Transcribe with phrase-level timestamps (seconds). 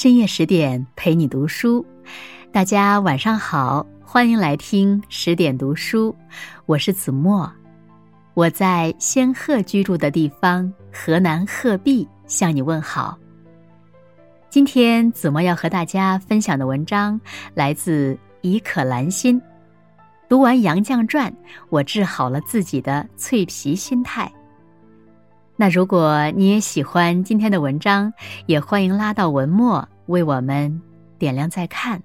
[0.00, 1.84] 深夜十点陪你读书，
[2.50, 6.16] 大家晚上好，欢迎来听十点读书，
[6.64, 7.52] 我是子墨，
[8.32, 13.18] 我在仙鹤居住的地方河南鹤壁向你问好。
[14.48, 17.20] 今天子墨要和大家分享的文章
[17.52, 19.38] 来自一可兰心，
[20.30, 21.30] 读完《杨绛传》，
[21.68, 24.32] 我治好了自己的脆皮心态。
[25.56, 28.10] 那如果你也喜欢今天的文章，
[28.46, 30.80] 也欢迎拉到文末为我们
[31.18, 32.02] 点亮再看。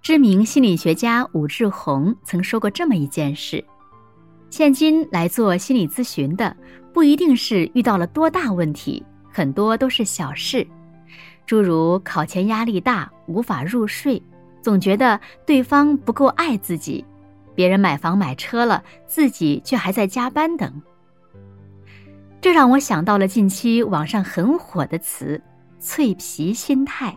[0.00, 3.64] 知名心理学家武志红曾说过这么一件事：
[4.50, 6.56] 现今来做心理咨询的，
[6.92, 10.66] 不一定是遇到了多大问题，很多都是小事，
[11.46, 14.20] 诸如考前压力大、无法入睡，
[14.60, 17.04] 总觉得对方不够爱自己，
[17.54, 20.82] 别人买房买车了，自己却还在加班等。
[22.42, 25.40] 这让我想到了近期网上很火的词
[25.78, 27.16] “脆皮心态”，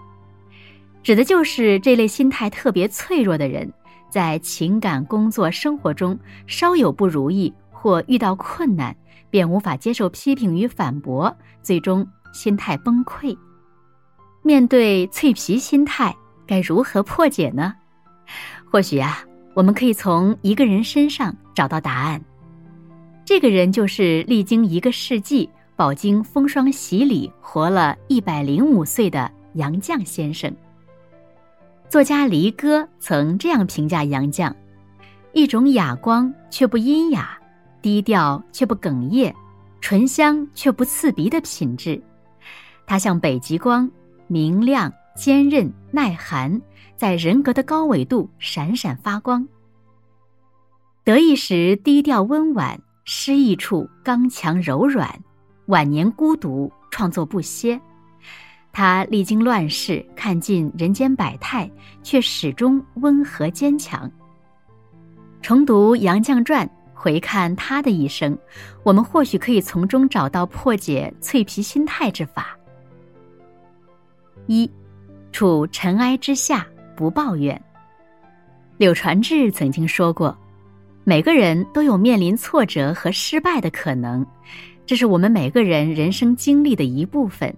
[1.02, 3.73] 指的就是这类心态特别脆弱的人，
[4.08, 8.95] 在情感、工作、生活中稍有不如意或遇到困难，
[9.32, 13.36] 便无法接受批评与反驳，最终心态崩溃。
[14.44, 17.73] 面对脆皮心态，该如何破解呢？
[18.64, 22.22] 或许啊，我们可以从一个人身上找到答案。
[23.26, 30.56] 这个人就是历经一个世纪、饱经风霜洗礼、活了一百零五岁的杨绛先生。
[31.90, 34.54] 作家离歌曾这样评价杨绛：
[35.34, 37.36] 一种哑光却不阴哑，
[37.82, 39.34] 低调却不哽咽，
[39.82, 42.00] 醇香却不刺鼻的品质。
[42.86, 43.89] 他像北极光，
[44.28, 46.62] 明亮、坚韧、耐寒，
[46.95, 49.48] 在人格的高纬度闪闪发光。
[51.04, 52.80] 得意时低调温婉。
[53.08, 55.08] 失意处刚强柔软，
[55.67, 57.80] 晚年孤独创作不歇。
[58.73, 61.70] 他历经乱世，看尽人间百态，
[62.02, 64.11] 却始终温和坚强。
[65.39, 68.36] 重读《杨绛传》，回看他的一生，
[68.82, 72.58] 我们或许可以从中找到破解脆皮心态之法。
[74.48, 74.70] 一，
[75.32, 77.61] 处尘埃之下不抱怨。
[78.77, 80.36] 柳传志曾经说过。
[81.08, 84.26] 每个人都有面临挫折和失败的可能，
[84.88, 87.55] 这是我们每个人人生经历的一部分。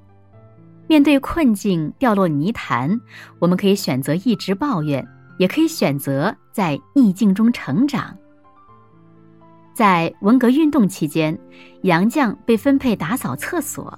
[0.85, 2.99] 面对困境掉落泥潭，
[3.39, 8.13] 我们可以选择一直抱怨，也可以选择在逆境中成长。
[9.73, 11.37] 在文革运动期间，
[11.83, 13.97] 杨绛被分配打扫厕所。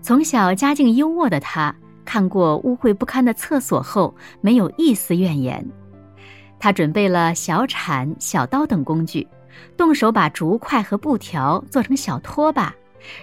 [0.00, 1.74] 从小家境优渥的他，
[2.04, 5.68] 看过污秽不堪的厕所后，没有一丝怨言。
[6.60, 9.26] 他准备了小铲、小刀等工具，
[9.76, 12.74] 动手把竹块和布条做成小拖把，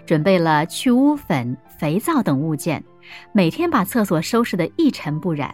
[0.06, 2.84] 准备了去污粉、肥皂等物件，
[3.34, 5.53] 每天把厕所收拾得一尘不染。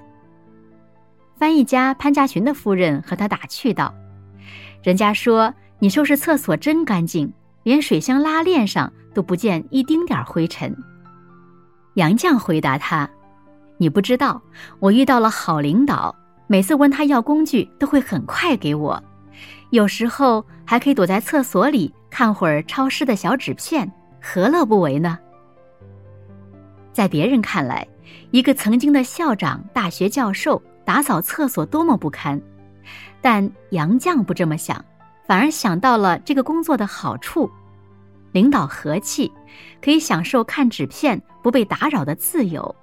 [1.35, 3.91] 翻译家潘家群的夫人和他打趣道
[4.83, 10.71] ：“人家说你收拾厕所真干净，连水箱拉链上都不见一丁点灰尘。”
[11.95, 13.09] 杨绛回答他
[13.77, 14.39] ：“你不知道，
[14.79, 16.15] 我遇到了好领导。”
[16.51, 19.01] 每次问他要工具，都会很快给我，
[19.69, 23.89] 有时候还可以躲在厕所里看会儿抄诗的小纸片，
[24.21, 25.17] 何乐不为呢？
[26.91, 27.87] 在别人看来，
[28.31, 32.37] 一个曾经的校长、大学教授打扫厕所多么不堪，
[33.21, 34.83] 但杨绛不这么想，
[35.25, 37.49] 反而想到了这个工作的好处：
[38.33, 39.31] 领导和气，
[39.81, 42.75] 可以享受看纸片不被打扰的自由。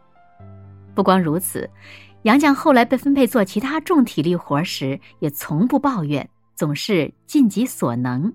[0.94, 1.68] 不光如此。
[2.28, 8.30] 杨绛后来被分配做其他重体力活时，也从不抱怨，总是尽己所能。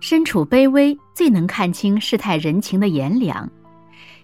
[0.00, 3.46] 身处卑微，最能看清世态人情的炎凉。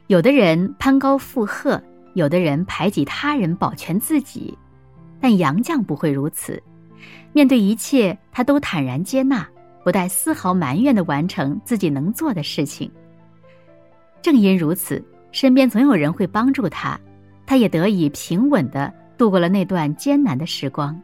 [0.07, 1.79] 有的人攀高附贺，
[2.15, 4.57] 有的人排挤他人保全自己，
[5.21, 6.63] 但杨绛不会如此。
[7.35, 9.47] 面对一切，他都坦然接纳，
[9.85, 12.91] 不带丝毫埋怨的完成自己能做的事情。
[14.23, 16.99] 正因如此，身边总有人会帮助他。
[17.47, 21.01] 他也得以平稳的度过了那段艰难的时光。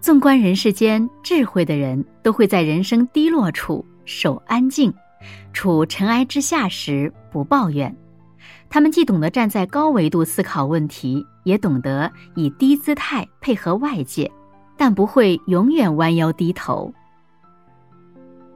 [0.00, 4.92] 纵观人世间，智慧的人都会在人生低落处守安静，
[5.52, 7.94] 处尘埃之下时不抱怨。
[8.68, 14.30] 他们既懂得站在高维度思考问题，也懂得以低姿态配合外界，
[14.76, 16.92] 但不会永远弯腰低头。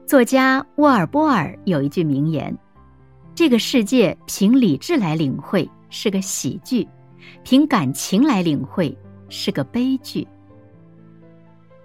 [0.05, 2.55] 作家沃尔波尔有一句名言
[3.33, 6.87] ：“这个世界凭理智来领会。”是个喜剧，
[7.43, 8.95] 凭感情来领会
[9.27, 10.27] 是个悲剧。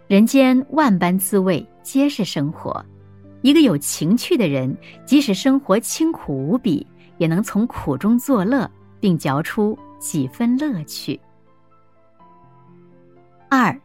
[0.06, 2.84] 人间万般滋味，皆是生活。
[3.42, 4.74] 一个有情趣的人，
[5.04, 6.86] 即使生活清苦无比，
[7.18, 8.70] 也能从苦中作乐，
[9.00, 11.18] 并嚼出几分乐趣。
[13.50, 13.78] 二，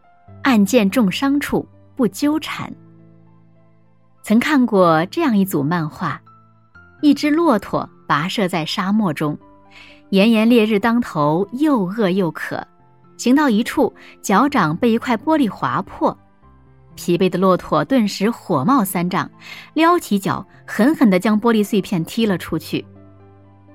[0.43, 2.71] 案件重伤处不纠缠。
[4.21, 6.21] 曾看过这样一组漫画：
[7.01, 9.37] 一只骆驼跋涉在沙漠中，
[10.09, 12.65] 炎炎烈日当头，又饿又渴，
[13.15, 16.17] 行到一处，脚掌被一块玻璃划破。
[16.95, 19.29] 疲惫的骆驼顿时火冒三丈，
[19.75, 22.85] 撩起脚，狠狠地将玻璃碎片踢了出去。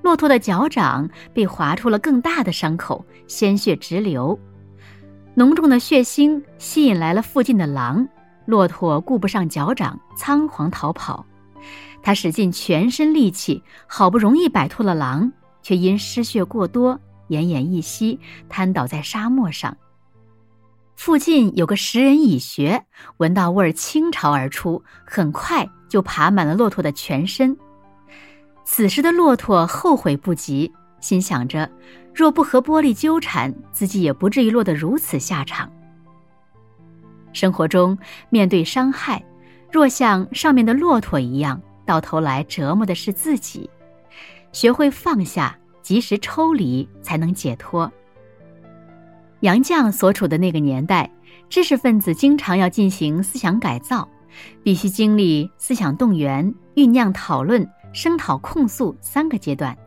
[0.01, 4.37] 骆驼的脚掌被划出了更大的伤口，鲜血直流。
[5.33, 8.07] 浓重的血腥吸引来了附近的狼，
[8.45, 11.25] 骆驼顾不上脚掌，仓皇逃跑。
[12.03, 15.31] 他使尽全身力气，好不容易摆脱了狼，
[15.65, 16.93] 却因失血过多，
[17.29, 19.75] 奄奄一息，瘫倒在沙漠上。
[20.95, 22.85] 附近有个食人蚁穴，
[23.17, 27.57] 闻到味儿倾巢而出，很快就爬满了骆驼的全身。
[28.63, 31.67] 此时的骆驼后悔不及，心想着，
[32.13, 35.67] 若不和玻璃纠缠，自己也不至于落得如此下场。
[37.33, 37.97] 生活中
[38.29, 39.25] 面对伤害，
[39.71, 43.67] 若像上面的骆驼一样，到头来折磨的是自己。
[44.55, 47.91] 学会放下，及时抽离，才能解脱。
[49.41, 51.11] 杨绛所处的那个年代，
[51.49, 54.07] 知识分子经常要进行思想改造，
[54.63, 59.77] 必须经历思想动员、酝酿讨论、声讨控诉三个阶段。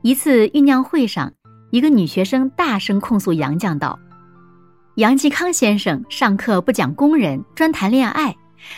[0.00, 1.30] 一次酝酿会上，
[1.70, 3.98] 一个女学生大声控诉杨绛道
[4.96, 8.34] ：“杨继康先生上课不讲工人，专谈恋爱。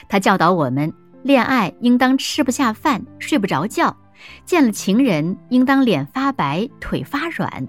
[0.08, 3.96] 他教导我们，恋爱应当吃不下饭、睡不着觉，
[4.44, 7.68] 见了情人应当脸发白、腿发软。”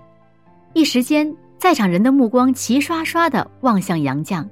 [0.74, 1.36] 一时间。
[1.62, 4.44] 在场人的目光齐刷刷地望向杨绛。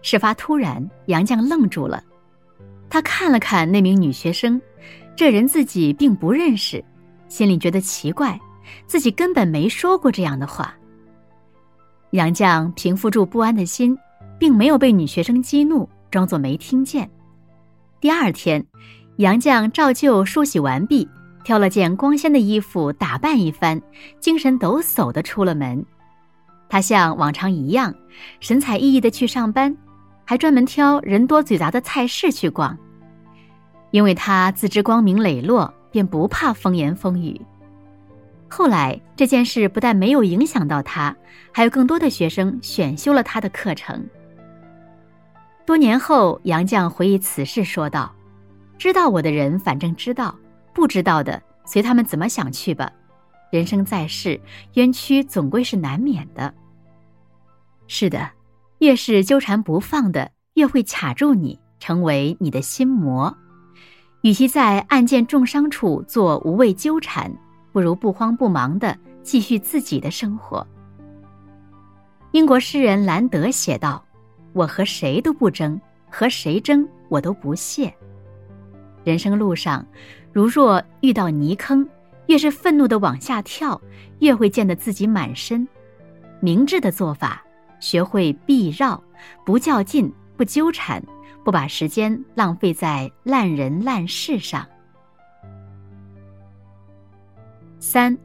[0.00, 2.02] 事发突然，杨绛愣住了。
[2.88, 4.58] 他看了看那名女学生，
[5.14, 6.82] 这人自己并不认识，
[7.28, 8.40] 心里觉得奇怪，
[8.86, 10.74] 自己根本没说过这样的话。
[12.12, 13.94] 杨绛平复住不安的心，
[14.38, 17.06] 并没有被女学生激怒，装作没听见。
[18.00, 18.64] 第二天，
[19.20, 21.06] 杨绛照旧梳洗完毕。
[21.44, 23.80] 挑了件光鲜的衣服打扮一番，
[24.18, 25.84] 精神抖擞的出了门。
[26.70, 27.94] 他像往常一样，
[28.40, 29.76] 神采奕奕的去上班，
[30.24, 32.76] 还专门挑人多嘴杂的菜市去逛。
[33.90, 37.38] 因为他自知光明磊落，便不怕风言风语。
[38.48, 41.14] 后来这件事不但没有影响到他，
[41.52, 44.06] 还有更多的学生选修了他的课程。
[45.66, 48.14] 多年后，杨绛回忆此事说道
[48.80, 50.34] ：“知道我的人，反正知道。”
[50.72, 52.90] 不知道的，随他们怎么想去吧。
[53.52, 54.40] 人生在世，
[54.74, 56.54] 冤屈总归是难免的。
[57.88, 58.30] 是的，
[58.78, 63.36] 越是纠缠不放的，越会卡住你，成为你的心魔。
[64.22, 67.30] 与其在案件重伤处做无谓纠缠，
[67.72, 70.66] 不如不慌不忙的继续自己的生活。
[72.30, 74.02] 英国诗人兰德写道
[74.54, 75.78] ：“我和谁都不争，
[76.08, 77.92] 和谁争我都不屑。”
[79.04, 79.86] 人生路上。
[80.32, 81.88] 如若遇到泥坑，
[82.26, 83.80] 越是愤怒的往下跳，
[84.20, 85.66] 越会溅得自己满身。
[86.40, 87.42] 明智的做法，
[87.80, 89.02] 学会避绕，
[89.44, 91.02] 不较劲，不纠缠，
[91.44, 94.66] 不把时间浪费在烂人烂事上。
[97.80, 98.16] 三，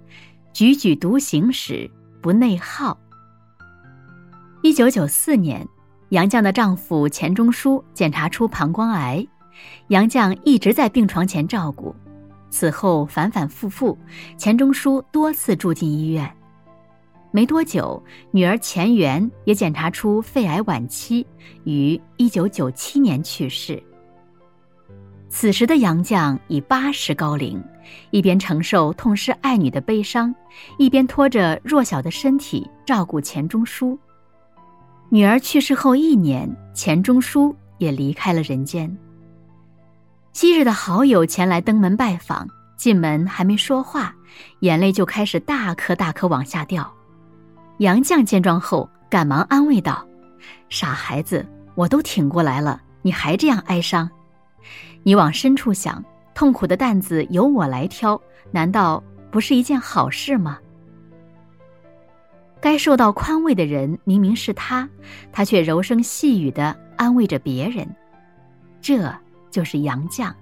[0.53, 1.89] 踽踽独行时
[2.21, 2.97] 不内耗。
[4.61, 5.67] 一九九四年，
[6.09, 9.25] 杨绛的丈夫钱钟书检查出膀胱癌。
[9.87, 11.95] 杨绛一直在病床前照顾，
[12.49, 13.97] 此后反反复复，
[14.37, 16.29] 钱钟书多次住进医院。
[17.31, 21.25] 没多久，女儿钱媛也检查出肺癌晚期，
[21.65, 23.81] 于一九九七年去世。
[25.27, 27.61] 此时的杨绛已八十高龄，
[28.11, 30.33] 一边承受痛失爱女的悲伤，
[30.77, 33.99] 一边拖着弱小的身体照顾钱钟书。
[35.09, 38.97] 女儿去世后一年，钱钟书也离开了人间。
[40.35, 44.13] 昔日的好友前来登门拜访，进门还没说话，
[44.59, 46.93] 眼泪就开始大颗大颗往下掉。
[47.77, 50.05] 杨绛见状后，赶忙安慰道
[50.67, 54.09] ：“傻孩子，我都挺过来了，你还这样哀伤？
[55.03, 59.01] 你往深处想，痛苦的担子由我来挑，难道
[59.31, 60.59] 不是一件好事吗？
[62.59, 64.89] 该受到宽慰的人明明是他，
[65.31, 67.87] 他却柔声细语的安慰着别人，
[68.81, 69.01] 这……”
[69.55, 70.33] 就是杨绛。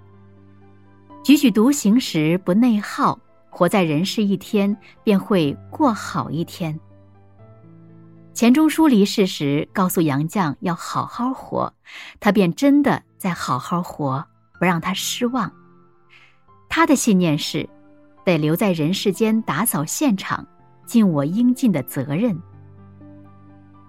[1.24, 3.20] 踽踽独行时不内耗，
[3.52, 6.80] 活在人世一天，便会过好一天。
[8.34, 11.72] 钱钟书离世时，告诉杨绛要好好活，
[12.20, 14.26] 他便真的在好好活，
[14.58, 15.52] 不让他失望。
[16.68, 17.70] 他的信念是：
[18.26, 20.44] 得留在人世间打扫现场，
[20.88, 22.36] 尽我应尽的责任。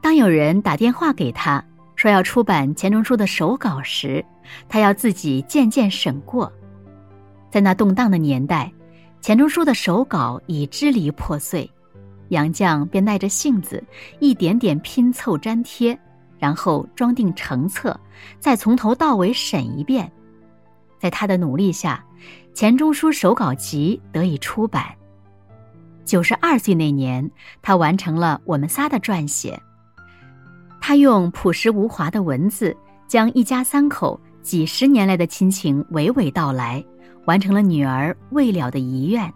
[0.03, 1.65] 当有人打电话给他
[2.05, 4.23] 说要出版钱钟书的手稿时，
[4.69, 6.53] 他要自己件件审过。
[7.51, 8.71] 在那动荡的年代，
[9.23, 11.67] 钱钟书的手稿已支离破碎，
[12.29, 13.83] 杨绛便耐着性子
[14.21, 15.99] 一点点拼凑粘贴，
[16.39, 17.99] 然后装订成册，
[18.39, 20.13] 再从头到尾审一遍。
[20.99, 22.05] 在他的努力下，
[22.53, 24.95] 钱钟书手稿集得以出版。
[26.05, 27.31] 九十二岁那年，
[27.63, 29.59] 他完成了我们仨的撰写。
[30.87, 32.77] 他用朴实无华的文字，
[33.09, 36.85] 将一家三口几十年来的亲情娓娓道来。
[37.25, 39.33] 完成了女儿未了的遗愿。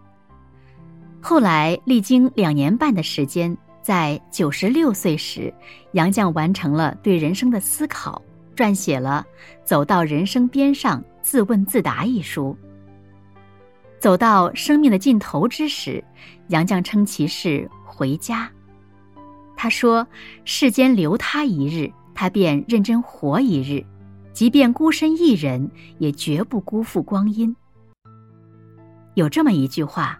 [1.23, 5.51] 后来历经两年半的时间，在九十六岁时，
[5.93, 8.21] 杨绛完成了对人生的思考，
[8.55, 9.27] 撰写了
[9.67, 12.55] 《走到人生边上自问自答》一书。
[13.99, 16.05] 走到生命的尽头之时，
[16.49, 18.51] 杨绛称其是回家。
[19.61, 20.07] 他说
[20.47, 23.85] ：“世间留他一日，他便认真活一日；
[24.33, 27.55] 即便孤身一人，也绝不辜负光阴。”
[29.15, 30.17] 有这么一句话：“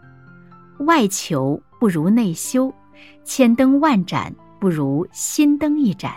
[0.85, 2.75] 外求不如内修，
[3.23, 6.13] 千灯万盏不如心灯一盏，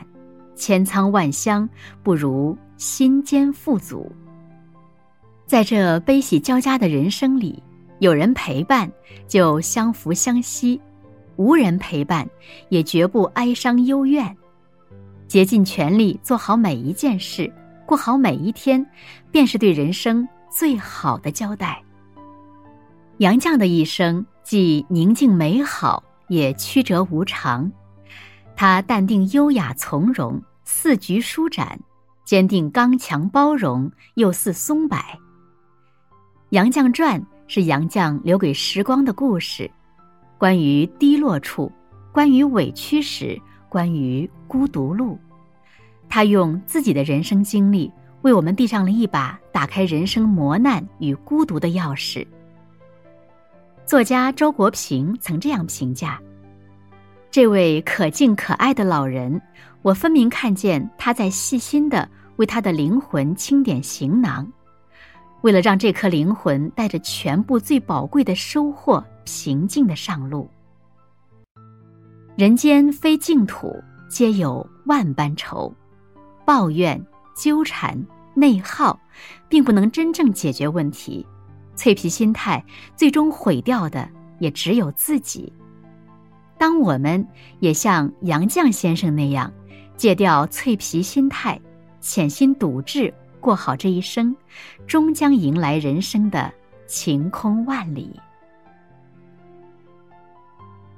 [0.56, 1.70] 千仓万箱
[2.02, 4.12] 不如心间富足。”
[5.46, 7.62] 在这悲喜交加的人生里，
[8.00, 8.92] 有人陪伴
[9.28, 10.80] 就相扶相惜；
[11.42, 12.30] 无人陪伴，
[12.70, 14.38] 也绝不哀伤幽怨。
[15.28, 17.52] 竭尽全力做好每一件事，
[17.84, 18.86] 过好每一天，
[19.32, 21.82] 便是对人生最好的交代。
[23.18, 27.72] 杨绛的一生既宁静美好，也曲折无常。
[28.56, 31.76] 他淡定优雅从容，似菊舒展；
[32.24, 34.96] 坚定刚强包容，又似松柏。
[36.50, 39.72] 《杨绛传》是杨绛留给时光的故事，
[40.42, 41.72] 关于低落处，
[42.12, 45.16] 关于委屈时，关于孤独路。
[46.10, 47.92] 他用自己的人生经历，
[48.24, 52.26] 为我们递上了一把打开人生磨难与孤独的钥匙。
[53.86, 56.20] 作家周国平曾这样评价
[57.30, 59.40] ：“这位可敬可爱的老人，
[59.84, 64.52] 我分明看见他在细心的为他的灵魂清点行囊，
[65.42, 70.50] 为了让这颗灵魂带着全部最宝贵的收获，平静的上路。
[72.36, 73.76] 人间非净土，
[74.10, 75.74] 皆有万般愁，
[76.46, 78.02] 抱怨、纠缠、
[78.34, 79.00] 内耗，
[79.48, 81.26] 并不能真正解决问题。”
[81.74, 82.64] 脆皮心态
[82.96, 84.08] 最终毁掉的
[84.40, 85.52] 也只有自己。
[86.58, 87.26] 当我们
[87.60, 89.52] 也像杨绛先生那样，
[89.98, 91.60] 戒掉脆皮心态，
[92.00, 94.36] 潜心笃志，过好这一生，
[94.86, 96.54] 终将迎来人生的
[96.86, 98.20] 晴空万里。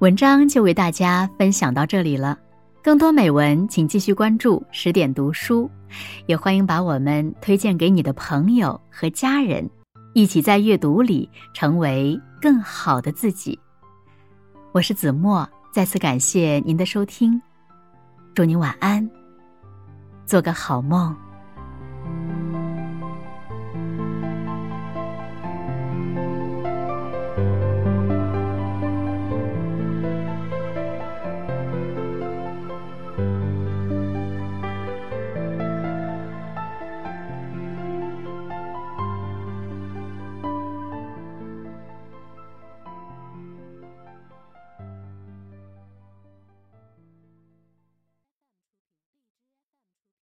[0.03, 2.38] 文章就为大家分享到这里了，
[2.83, 5.72] 更多美文请继续关注十点读书，
[6.25, 9.65] 也欢迎把我们推荐给你的朋友和家人。
[10.13, 13.57] 一起在阅读里成为更好的自己。
[14.74, 17.41] 我是子墨，再次感谢您的收听，
[18.36, 19.10] 祝您晚安，
[20.25, 21.15] 做个好梦。